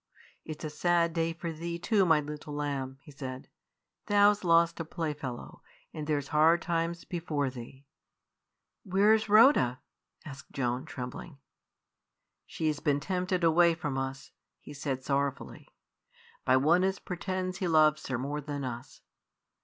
"It's 0.43 0.63
a 0.63 0.69
sad 0.71 1.13
day 1.13 1.31
for 1.31 1.53
thee, 1.53 1.77
too, 1.77 2.07
my 2.07 2.21
little 2.21 2.55
lamb," 2.55 2.97
he 3.03 3.11
said; 3.11 3.47
"thou 4.07 4.31
's 4.33 4.43
lost 4.43 4.77
thy 4.77 4.83
playfellow, 4.83 5.61
and 5.93 6.07
there's 6.07 6.29
hard 6.29 6.63
times 6.63 7.05
before 7.05 7.51
thee." 7.51 7.85
"Where's 8.81 9.29
Rhoda?" 9.29 9.79
asked 10.25 10.51
Joan, 10.53 10.85
trembling. 10.85 11.37
"She's 12.47 12.79
been 12.79 12.99
tempted 12.99 13.43
away 13.43 13.75
from 13.75 13.95
us," 13.95 14.31
he 14.59 14.73
said 14.73 15.03
sorrowfully, 15.03 15.67
"by 16.45 16.57
one 16.57 16.83
as 16.83 16.97
pretends 16.97 17.59
he 17.59 17.67
loves 17.67 18.07
her 18.07 18.17
more 18.17 18.41
than 18.41 18.63
us. 18.63 19.01